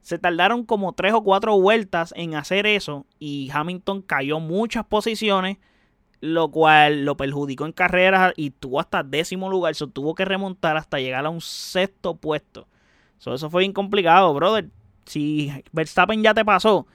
Se 0.00 0.18
tardaron 0.18 0.64
como 0.64 0.92
tres 0.94 1.12
o 1.12 1.22
cuatro 1.22 1.58
vueltas 1.60 2.12
en 2.16 2.34
hacer 2.34 2.66
eso 2.66 3.06
y 3.18 3.50
Hamilton 3.52 4.02
cayó 4.02 4.40
muchas 4.40 4.84
posiciones 4.84 5.58
lo 6.22 6.52
cual 6.52 7.04
lo 7.04 7.16
perjudicó 7.16 7.66
en 7.66 7.72
carreras 7.72 8.32
y 8.36 8.50
tuvo 8.50 8.78
hasta 8.78 9.02
décimo 9.02 9.50
lugar, 9.50 9.74
so, 9.74 9.88
tuvo 9.88 10.14
que 10.14 10.24
remontar 10.24 10.76
hasta 10.76 11.00
llegar 11.00 11.26
a 11.26 11.30
un 11.30 11.40
sexto 11.40 12.14
puesto. 12.14 12.68
eso 13.18 13.50
fue 13.50 13.62
bien 13.62 13.72
complicado, 13.72 14.32
brother. 14.32 14.70
Si 15.04 15.52
Verstappen 15.72 16.22
ya 16.22 16.32
te 16.32 16.44
pasó, 16.44 16.86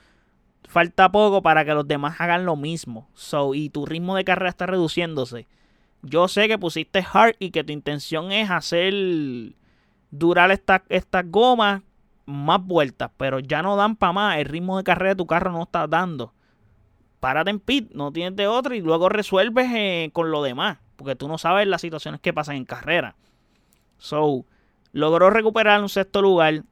falta 0.70 1.12
poco 1.12 1.42
para 1.42 1.66
que 1.66 1.74
los 1.74 1.86
demás 1.86 2.22
hagan 2.22 2.46
lo 2.46 2.56
mismo. 2.56 3.10
So, 3.16 3.54
y 3.54 3.70
tu 3.70 3.86
ritmo 3.86 4.16
de 4.16 4.24
carrera 4.24 4.50
está 4.50 4.66
reduciéndose. 4.66 5.46
Yo 6.10 6.28
sé 6.28 6.48
que 6.48 6.58
pusiste 6.58 7.06
hard 7.12 7.36
y 7.40 7.52
que 7.52 7.64
tu 7.64 7.74
intención 7.74 8.32
es 8.32 8.50
hacer 8.50 8.94
durar 10.10 10.52
estas 10.52 10.82
esta 10.90 11.22
gomas 11.24 11.82
más 12.26 12.64
vueltas, 12.64 13.12
pero 13.18 13.40
ya 13.40 13.62
no 13.62 13.76
dan 13.76 13.96
para 13.96 14.14
más. 14.14 14.38
El 14.38 14.46
ritmo 14.46 14.78
de 14.78 14.84
carrera 14.84 15.12
de 15.12 15.16
tu 15.18 15.28
carro 15.28 15.52
no 15.52 15.64
está 15.64 15.88
dando. 15.88 16.34
Párate 17.20 17.50
en 17.50 17.60
pit, 17.60 17.92
no 17.94 18.12
tienes 18.12 18.36
de 18.36 18.48
otro 18.48 18.76
y 18.76 18.82
luego 18.82 19.10
resuelves 19.10 19.70
eh, 19.74 20.10
con 20.14 20.32
lo 20.32 20.44
demás, 20.44 20.78
porque 20.96 21.16
tú 21.16 21.28
no 21.28 21.38
sabes 21.38 21.68
las 21.68 21.82
situaciones 21.82 22.22
que 22.22 22.34
pasan 22.34 22.58
en 22.58 22.66
carrera. 22.66 23.16
So, 23.98 24.46
logró 24.92 25.30
recuperar 25.30 25.82
un 25.82 25.90
sexto 25.90 26.22
lugar. 26.22 26.64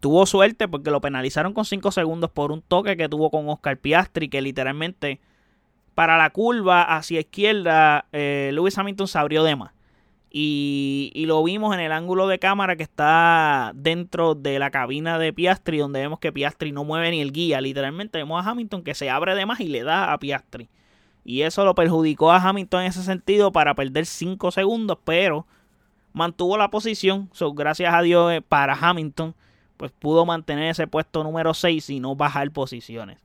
Tuvo 0.00 0.26
suerte 0.26 0.66
porque 0.66 0.90
lo 0.90 1.00
penalizaron 1.00 1.52
con 1.52 1.64
5 1.64 1.92
segundos 1.92 2.30
por 2.30 2.52
un 2.52 2.62
toque 2.62 2.96
que 2.96 3.08
tuvo 3.08 3.30
con 3.30 3.48
Oscar 3.48 3.78
Piastri, 3.78 4.28
que 4.28 4.40
literalmente 4.40 5.20
para 5.94 6.16
la 6.16 6.30
curva 6.30 6.82
hacia 6.82 7.20
izquierda, 7.20 8.06
eh, 8.12 8.50
Lewis 8.52 8.76
Hamilton 8.78 9.08
se 9.08 9.18
abrió 9.18 9.42
de 9.44 9.56
más. 9.56 9.72
Y, 10.32 11.24
lo 11.26 11.42
vimos 11.42 11.74
en 11.74 11.80
el 11.80 11.90
ángulo 11.90 12.28
de 12.28 12.38
cámara 12.38 12.76
que 12.76 12.84
está 12.84 13.72
dentro 13.74 14.36
de 14.36 14.60
la 14.60 14.70
cabina 14.70 15.18
de 15.18 15.32
Piastri, 15.32 15.78
donde 15.78 16.00
vemos 16.00 16.20
que 16.20 16.32
Piastri 16.32 16.70
no 16.70 16.84
mueve 16.84 17.10
ni 17.10 17.20
el 17.20 17.32
guía. 17.32 17.60
Literalmente 17.60 18.18
vemos 18.18 18.44
a 18.44 18.50
Hamilton 18.50 18.82
que 18.84 18.94
se 18.94 19.10
abre 19.10 19.34
de 19.34 19.44
más 19.44 19.58
y 19.60 19.68
le 19.68 19.82
da 19.82 20.12
a 20.12 20.18
Piastri. 20.18 20.68
Y 21.24 21.42
eso 21.42 21.64
lo 21.64 21.74
perjudicó 21.74 22.30
a 22.30 22.36
Hamilton 22.36 22.82
en 22.82 22.86
ese 22.86 23.02
sentido 23.02 23.50
para 23.52 23.74
perder 23.74 24.06
5 24.06 24.52
segundos, 24.52 24.98
pero 25.04 25.46
mantuvo 26.12 26.56
la 26.56 26.70
posición. 26.70 27.28
Gracias 27.54 27.92
a 27.92 28.02
Dios 28.02 28.32
eh, 28.32 28.40
para 28.40 28.74
Hamilton, 28.74 29.34
pues 29.76 29.90
pudo 29.90 30.24
mantener 30.26 30.70
ese 30.70 30.86
puesto 30.86 31.24
número 31.24 31.54
6 31.54 31.90
y 31.90 32.00
no 32.00 32.14
bajar 32.14 32.50
posiciones. 32.52 33.18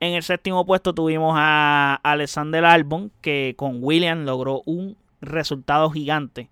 En 0.00 0.14
el 0.14 0.22
séptimo 0.22 0.66
puesto 0.66 0.94
tuvimos 0.94 1.34
a 1.36 2.00
Alexander 2.02 2.64
Albon, 2.64 3.10
que 3.20 3.54
con 3.56 3.78
Williams 3.80 4.26
logró 4.26 4.62
un 4.66 4.96
resultado 5.20 5.90
gigante. 5.90 6.50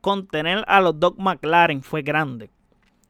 Contener 0.00 0.64
a 0.68 0.80
los 0.80 0.98
dos 0.98 1.14
McLaren 1.18 1.82
fue 1.82 2.02
grande. 2.02 2.50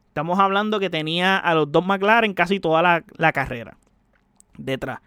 Estamos 0.09 0.39
hablando 0.39 0.79
que 0.79 0.91
tenía 0.91 1.37
a 1.37 1.55
los 1.55 1.73
dos 1.73 1.85
McLaren 1.85 2.35
casi 2.35 2.61
toda 2.61 2.83
la, 2.83 3.33
carrera 3.33 3.77
detrás. 4.57 5.01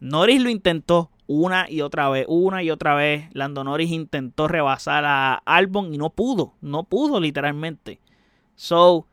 Norris 0.00 0.42
lo 0.42 0.48
intentó 0.48 1.10
una 1.26 1.70
y 1.70 1.82
otra 1.82 2.08
vez, 2.08 2.24
una 2.28 2.62
y 2.62 2.70
otra 2.70 2.94
vez. 2.94 3.28
Lando 3.32 3.64
Norris 3.64 3.90
intentó 3.90 4.48
rebasar 4.48 5.04
a 5.04 5.34
Albon 5.44 5.92
y 5.92 5.98
no 5.98 6.10
pudo, 6.10 6.54
no 6.62 6.84
pudo 6.84 7.20
literalmente. 7.20 8.00
So, 8.54 9.06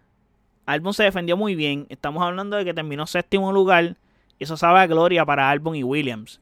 Albon 0.65 0.93
se 0.93 1.03
defendió 1.03 1.35
muy 1.35 1.55
bien. 1.55 1.87
Estamos 1.89 2.23
hablando 2.23 2.55
de 2.55 2.63
que 2.63 2.73
terminó 2.73 3.05
séptimo 3.05 3.51
lugar. 3.51 3.97
Eso 4.43 4.57
sabe 4.57 4.79
a 4.79 4.87
gloria 4.87 5.25
para 5.25 5.49
Albon 5.49 5.75
y 5.75 5.83
Williams. 5.83 6.41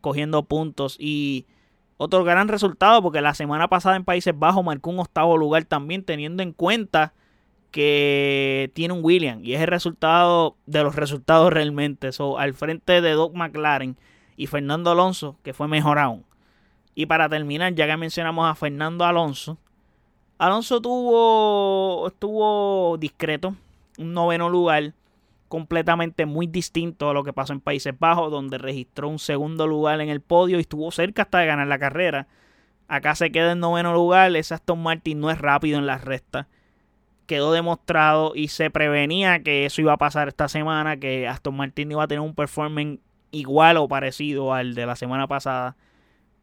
Cogiendo 0.00 0.42
puntos. 0.44 0.96
Y 0.98 1.46
otro 1.98 2.24
gran 2.24 2.48
resultado 2.48 3.02
porque 3.02 3.20
la 3.20 3.34
semana 3.34 3.68
pasada 3.68 3.96
en 3.96 4.04
Países 4.04 4.38
Bajos 4.38 4.64
marcó 4.64 4.90
un 4.90 5.00
octavo 5.00 5.36
lugar 5.36 5.64
también 5.64 6.02
teniendo 6.02 6.42
en 6.42 6.52
cuenta 6.52 7.14
que 7.70 8.70
tiene 8.74 8.94
un 8.94 9.04
William 9.04 9.40
y 9.42 9.52
es 9.52 9.60
el 9.60 9.66
resultado 9.66 10.56
de 10.66 10.82
los 10.82 10.96
resultados 10.96 11.52
realmente. 11.52 12.12
So, 12.12 12.38
al 12.38 12.54
frente 12.54 13.00
de 13.00 13.12
Doc 13.12 13.34
McLaren 13.34 13.96
y 14.36 14.46
Fernando 14.46 14.90
Alonso, 14.90 15.36
que 15.42 15.52
fue 15.54 15.68
mejor 15.68 15.98
aún. 15.98 16.24
Y 16.94 17.06
para 17.06 17.28
terminar, 17.28 17.74
ya 17.74 17.86
que 17.86 17.96
mencionamos 17.96 18.50
a 18.50 18.54
Fernando 18.54 19.04
Alonso, 19.04 19.58
Alonso 20.38 20.80
tuvo, 20.80 22.08
estuvo 22.08 22.96
discreto, 22.98 23.54
un 23.98 24.12
noveno 24.12 24.48
lugar 24.48 24.92
completamente 25.48 26.26
muy 26.26 26.46
distinto 26.46 27.10
a 27.10 27.14
lo 27.14 27.24
que 27.24 27.32
pasó 27.32 27.52
en 27.52 27.60
Países 27.60 27.98
Bajos, 27.98 28.30
donde 28.30 28.58
registró 28.58 29.08
un 29.08 29.18
segundo 29.18 29.66
lugar 29.66 30.00
en 30.00 30.08
el 30.08 30.20
podio 30.20 30.58
y 30.58 30.60
estuvo 30.60 30.90
cerca 30.90 31.22
hasta 31.22 31.38
de 31.38 31.46
ganar 31.46 31.66
la 31.66 31.78
carrera. 31.78 32.26
Acá 32.88 33.14
se 33.14 33.32
queda 33.32 33.52
en 33.52 33.60
noveno 33.60 33.92
lugar, 33.92 34.34
ese 34.36 34.54
Aston 34.54 34.82
Martin 34.82 35.20
no 35.20 35.30
es 35.30 35.38
rápido 35.38 35.78
en 35.78 35.86
las 35.86 36.04
rectas. 36.04 36.46
Quedó 37.26 37.52
demostrado 37.52 38.32
y 38.36 38.48
se 38.48 38.70
prevenía 38.70 39.42
que 39.42 39.66
eso 39.66 39.80
iba 39.80 39.92
a 39.92 39.96
pasar 39.96 40.28
esta 40.28 40.48
semana, 40.48 40.96
que 40.96 41.26
Aston 41.26 41.56
Martin 41.56 41.90
iba 41.90 42.04
a 42.04 42.08
tener 42.08 42.20
un 42.20 42.34
performance 42.34 43.00
igual 43.32 43.76
o 43.78 43.88
parecido 43.88 44.54
al 44.54 44.74
de 44.74 44.86
la 44.86 44.94
semana 44.94 45.26
pasada. 45.26 45.76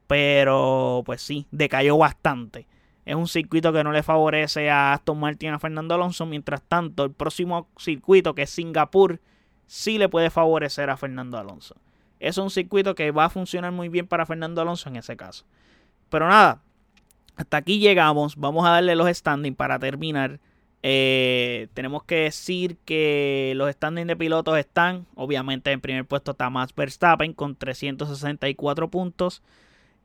Pero 0.07 1.03
pues 1.05 1.21
sí, 1.21 1.47
decayó 1.51 1.97
bastante 1.97 2.67
es 3.05 3.15
un 3.15 3.27
circuito 3.27 3.73
que 3.73 3.83
no 3.83 3.91
le 3.91 4.03
favorece 4.03 4.69
a 4.69 4.93
Aston 4.93 5.19
Martin 5.19 5.49
a 5.49 5.59
Fernando 5.59 5.95
Alonso. 5.95 6.25
Mientras 6.25 6.61
tanto, 6.61 7.03
el 7.03 7.11
próximo 7.11 7.67
circuito, 7.77 8.33
que 8.33 8.43
es 8.43 8.49
Singapur, 8.49 9.19
sí 9.67 9.97
le 9.97 10.09
puede 10.09 10.29
favorecer 10.29 10.89
a 10.89 10.97
Fernando 10.97 11.37
Alonso. 11.37 11.75
Es 12.19 12.37
un 12.37 12.49
circuito 12.49 12.95
que 12.95 13.11
va 13.11 13.25
a 13.25 13.29
funcionar 13.29 13.71
muy 13.73 13.89
bien 13.89 14.07
para 14.07 14.25
Fernando 14.25 14.61
Alonso 14.61 14.87
en 14.87 14.95
ese 14.95 15.17
caso. 15.17 15.45
Pero 16.09 16.29
nada, 16.29 16.61
hasta 17.35 17.57
aquí 17.57 17.79
llegamos. 17.79 18.37
Vamos 18.37 18.65
a 18.65 18.69
darle 18.69 18.95
los 18.95 19.09
standings 19.09 19.57
para 19.57 19.79
terminar. 19.79 20.39
Eh, 20.81 21.67
tenemos 21.73 22.03
que 22.03 22.15
decir 22.15 22.77
que 22.85 23.53
los 23.55 23.71
standings 23.71 24.07
de 24.07 24.15
pilotos 24.15 24.57
están, 24.57 25.05
obviamente 25.15 25.71
en 25.71 25.79
primer 25.79 26.05
puesto 26.05 26.31
está 26.31 26.49
Max 26.49 26.73
Verstappen 26.75 27.33
con 27.33 27.55
364 27.55 28.89
puntos. 28.89 29.41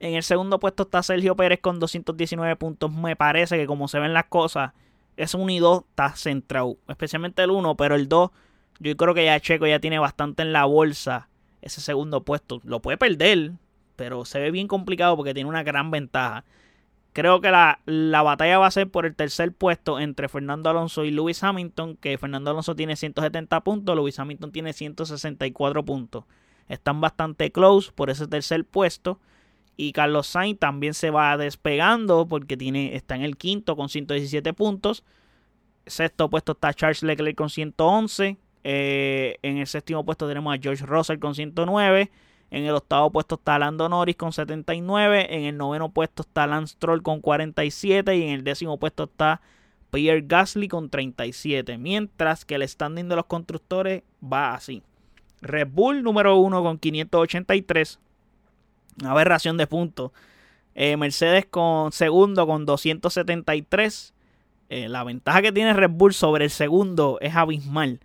En 0.01 0.15
el 0.15 0.23
segundo 0.23 0.61
puesto 0.61 0.85
está 0.85 1.03
Sergio 1.03 1.35
Pérez 1.35 1.61
con 1.61 1.81
219 1.81 2.57
puntos. 2.57 2.93
Me 2.93 3.17
parece 3.17 3.57
que 3.57 3.67
como 3.67 3.89
se 3.89 3.99
ven 3.99 4.15
las 4.15 4.27
cosas, 4.27 4.73
es 5.17 5.35
un 5.35 5.51
y 5.51 5.59
2 5.59 5.85
está 5.89 6.15
centrado. 6.15 6.77
Especialmente 6.89 7.43
el 7.43 7.51
1, 7.51 7.77
pero 7.77 7.97
el 7.97 8.09
2, 8.09 8.31
yo 8.79 8.97
creo 8.97 9.15
que 9.15 9.25
ya 9.25 9.41
Checo 9.41 9.67
ya 9.67 9.81
tiene 9.81 9.99
bastante 9.99 10.43
en 10.43 10.53
la 10.53 10.65
bolsa 10.65 11.29
ese 11.63 11.81
segundo 11.81 12.23
puesto. 12.23 12.61
Lo 12.65 12.81
puede 12.81 12.97
perder, 12.97 13.53
pero 13.97 14.25
se 14.25 14.39
ve 14.39 14.53
bien 14.53 14.69
complicado 14.69 15.17
porque 15.17 15.35
tiene 15.35 15.51
una 15.51 15.65
gran 15.65 15.91
ventaja. 15.91 16.45
Creo 17.13 17.41
que 17.41 17.51
la, 17.51 17.81
la, 17.85 18.23
batalla 18.23 18.59
va 18.59 18.69
a 18.69 18.71
ser 18.71 18.89
por 18.89 19.05
el 19.05 19.17
tercer 19.17 19.53
puesto 19.53 19.99
entre 19.99 20.29
Fernando 20.29 20.71
Alonso 20.71 21.05
y 21.05 21.11
Lewis 21.11 21.43
Hamilton, 21.43 21.97
que 21.97 22.17
Fernando 22.17 22.53
Alonso 22.53 22.77
tiene 22.77 22.95
170 22.95 23.61
puntos, 23.63 23.97
Lewis 23.97 24.21
Hamilton 24.21 24.53
tiene 24.53 24.73
164 24.73 25.85
puntos. 25.85 26.25
Están 26.69 27.01
bastante 27.01 27.51
close 27.51 27.91
por 27.93 28.11
ese 28.11 28.29
tercer 28.29 28.65
puesto. 28.65 29.19
Y 29.81 29.93
Carlos 29.93 30.27
Sainz 30.27 30.59
también 30.59 30.93
se 30.93 31.11
va 31.11 31.37
despegando 31.37 32.27
porque 32.27 32.57
tiene, 32.57 32.97
está 32.97 33.15
en 33.15 33.23
el 33.23 33.37
quinto 33.37 33.77
con 33.77 33.89
117 33.89 34.53
puntos. 34.53 35.05
Sexto 35.87 36.29
puesto 36.29 36.53
está 36.53 36.75
Charles 36.75 37.05
Leclerc 37.05 37.37
con 37.37 37.49
111. 37.49 38.39
Eh, 38.65 39.37
en 39.41 39.59
el 39.59 39.69
séptimo 39.69 40.05
puesto 40.05 40.27
tenemos 40.27 40.53
a 40.53 40.61
George 40.61 40.85
Russell 40.85 41.21
con 41.21 41.37
109. 41.37 42.11
En 42.51 42.65
el 42.65 42.75
octavo 42.75 43.13
puesto 43.13 43.37
está 43.37 43.57
Lando 43.61 43.89
Norris 43.89 44.17
con 44.17 44.33
79. 44.33 45.29
En 45.31 45.45
el 45.45 45.57
noveno 45.57 45.91
puesto 45.91 46.23
está 46.23 46.49
Lance 46.49 46.75
Stroll 46.75 47.05
con 47.05 47.21
47. 47.21 48.17
Y 48.17 48.25
en 48.25 48.31
el 48.31 48.43
décimo 48.43 48.81
puesto 48.81 49.05
está 49.05 49.41
Pierre 49.93 50.25
Gasly 50.27 50.67
con 50.67 50.91
37. 50.91 51.79
Mientras 51.79 52.45
que 52.45 52.57
el 52.57 52.69
standing 52.69 53.09
de 53.09 53.15
los 53.15 53.27
constructores 53.27 54.03
va 54.21 54.55
así. 54.55 54.83
Red 55.41 55.69
Bull 55.71 56.03
número 56.03 56.37
1 56.37 56.65
con 56.65 56.79
583. 56.79 58.01
Una 59.01 59.13
aberración 59.13 59.57
de 59.57 59.67
puntos. 59.67 60.13
Eh, 60.75 60.97
Mercedes 60.97 61.47
con 61.47 61.93
segundo 61.93 62.47
con 62.47 62.67
273. 62.67 64.15
Eh, 64.71 64.89
la 64.89 65.05
ventaja 65.05 65.43
que 65.43 65.53
tiene 65.53 65.73
Red 65.73 65.91
Bull 65.91 66.15
sobre 66.15 66.45
el 66.45 66.51
segundo 66.51 67.19
es 67.21 67.35
abismal. 67.35 68.01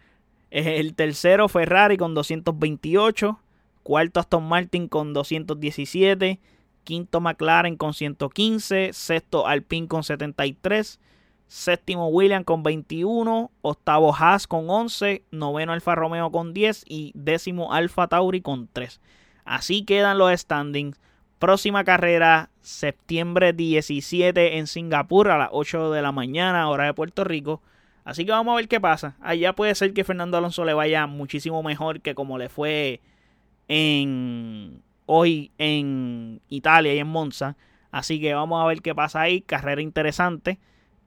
el 0.50 0.94
tercero 0.94 1.48
Ferrari 1.48 1.98
con 1.98 2.14
228. 2.14 3.40
Cuarto 3.84 4.20
Aston 4.20 4.48
Martin 4.48 4.88
con 4.88 5.14
217. 5.14 6.40
Quinto 6.84 7.22
McLaren 7.22 7.76
con 7.76 7.94
115. 7.94 8.94
Sexto 8.94 9.46
Alpine 9.46 9.88
con 9.88 10.04
73. 10.04 11.00
Séptimo 11.48 12.08
William 12.08 12.44
con 12.44 12.64
21. 12.64 13.52
Octavo 13.62 14.16
Haas 14.16 14.48
con 14.48 14.70
11. 14.70 15.24
Noveno 15.32 15.74
Alfa 15.74 15.96
Romeo 15.96 16.32
con 16.32 16.54
10. 16.54 16.86
Y 16.88 17.12
décimo 17.14 17.74
Alfa 17.74 18.08
Tauri 18.08 18.42
con 18.42 18.70
3. 18.72 19.00
Así 19.46 19.84
quedan 19.84 20.18
los 20.18 20.32
standings. 20.40 21.00
Próxima 21.40 21.84
carrera, 21.84 22.50
septiembre 22.62 23.52
17 23.54 24.58
en 24.58 24.68
Singapur 24.68 25.30
a 25.30 25.38
las 25.38 25.50
8 25.52 25.92
de 25.92 26.02
la 26.02 26.12
mañana, 26.12 26.70
hora 26.70 26.86
de 26.86 26.94
Puerto 26.94 27.24
Rico. 27.24 27.62
Así 28.06 28.26
que 28.26 28.32
vamos 28.32 28.54
a 28.54 28.56
ver 28.58 28.68
qué 28.68 28.80
pasa. 28.80 29.16
Allá 29.22 29.54
puede 29.54 29.76
ser 29.76 29.94
que 29.94 30.04
Fernando 30.04 30.38
Alonso 30.38 30.66
le 30.66 30.74
vaya 30.74 31.08
muchísimo 31.08 31.64
mejor 31.64 32.02
que 32.02 32.16
como 32.16 32.38
le 32.38 32.50
fue 32.50 33.02
en 33.68 34.82
hoy 35.06 35.52
en 35.58 36.42
Italia 36.50 36.94
y 36.94 37.00
en 37.00 37.08
Monza. 37.08 37.56
Así 37.92 38.20
que 38.20 38.34
vamos 38.34 38.62
a 38.62 38.68
ver 38.68 38.82
qué 38.82 38.96
pasa 38.96 39.22
ahí. 39.22 39.42
Carrera 39.42 39.82
interesante. 39.82 40.60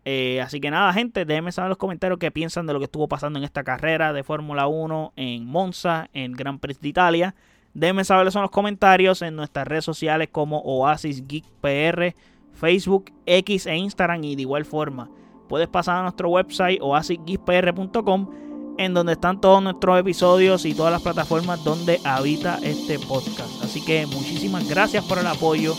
Eh, 0.04 0.40
así 0.40 0.60
que 0.60 0.70
nada, 0.70 0.92
gente, 0.92 1.24
déjenme 1.24 1.50
saber 1.50 1.66
en 1.66 1.70
los 1.70 1.78
comentarios 1.78 2.18
qué 2.20 2.30
piensan 2.30 2.66
de 2.66 2.72
lo 2.72 2.78
que 2.78 2.84
estuvo 2.84 3.08
pasando 3.08 3.40
en 3.40 3.44
esta 3.44 3.64
carrera 3.64 4.12
de 4.12 4.22
Fórmula 4.22 4.68
1 4.68 5.14
en 5.16 5.44
Monza, 5.44 6.08
en 6.12 6.32
Gran 6.32 6.60
Prix 6.60 6.80
de 6.80 6.88
Italia. 6.88 7.34
Déjenme 7.78 8.04
saber 8.04 8.26
eso 8.26 8.38
en 8.38 8.42
los 8.42 8.50
comentarios 8.50 9.20
en 9.22 9.36
nuestras 9.36 9.68
redes 9.68 9.84
sociales 9.84 10.28
como 10.32 10.60
Oasis 10.60 11.26
Geek 11.26 11.44
PR, 11.60 12.14
Facebook, 12.52 13.12
X 13.26 13.66
e 13.66 13.76
Instagram 13.76 14.24
y 14.24 14.34
de 14.34 14.42
igual 14.42 14.64
forma 14.64 15.10
puedes 15.48 15.68
pasar 15.68 15.98
a 15.98 16.02
nuestro 16.02 16.28
website 16.30 16.80
oasisgeekpr.com 16.80 18.30
en 18.78 18.94
donde 18.94 19.12
están 19.12 19.40
todos 19.40 19.62
nuestros 19.62 19.98
episodios 19.98 20.64
y 20.64 20.74
todas 20.74 20.92
las 20.92 21.02
plataformas 21.02 21.64
donde 21.64 22.00
habita 22.04 22.58
este 22.62 22.98
podcast. 22.98 23.62
Así 23.62 23.82
que 23.82 24.06
muchísimas 24.06 24.68
gracias 24.68 25.04
por 25.04 25.18
el 25.18 25.26
apoyo. 25.26 25.74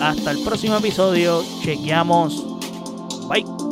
Hasta 0.00 0.30
el 0.30 0.38
próximo 0.44 0.76
episodio. 0.76 1.42
Chequeamos. 1.62 2.44
Bye. 3.28 3.67